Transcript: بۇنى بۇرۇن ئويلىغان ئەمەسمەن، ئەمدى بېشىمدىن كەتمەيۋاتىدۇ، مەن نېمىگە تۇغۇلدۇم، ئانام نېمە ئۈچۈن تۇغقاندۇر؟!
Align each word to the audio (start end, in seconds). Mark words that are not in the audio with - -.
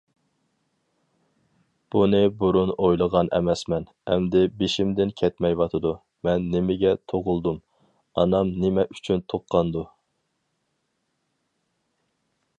بۇنى 1.95 2.21
بۇرۇن 2.39 2.71
ئويلىغان 2.85 3.27
ئەمەسمەن، 3.39 3.85
ئەمدى 4.13 4.41
بېشىمدىن 4.61 5.11
كەتمەيۋاتىدۇ، 5.21 5.91
مەن 6.29 6.47
نېمىگە 6.55 6.93
تۇغۇلدۇم، 7.13 7.59
ئانام 8.23 8.53
نېمە 8.65 8.87
ئۈچۈن 8.95 9.23
تۇغقاندۇر؟! 9.35 9.87